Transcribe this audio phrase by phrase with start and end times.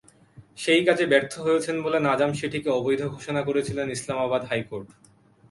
[0.57, 4.87] সেই কাজে ব্যর্থ হয়েছেন বলে নাজাম শেঠিকে অবৈধ ঘোষণা করেছিলেন ইসলামাবাদ হাইকোর্ট।